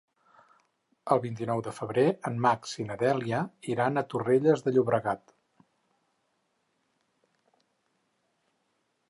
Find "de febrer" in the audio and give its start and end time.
1.67-2.05